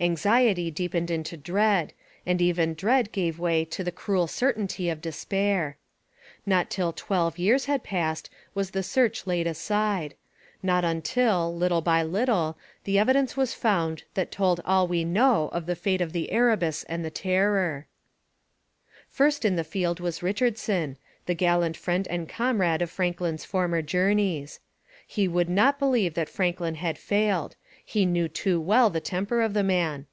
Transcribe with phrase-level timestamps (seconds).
[0.00, 1.92] Anxiety deepened into dread,
[2.26, 5.76] and even dread gave way to the cruel certainty of despair.
[6.44, 10.16] Not till twelve years had passed was the search laid aside:
[10.64, 15.46] not until, little by little, the evidence was found that told all that we know
[15.52, 17.86] of the fate of the Erebus and the Terror.
[19.08, 20.96] First in the field was Richardson,
[21.26, 24.58] the gallant friend and comrade of Franklin's former journeys.
[25.06, 27.54] He would not believe that Franklin had failed.
[27.86, 30.06] He knew too well the temper of the man.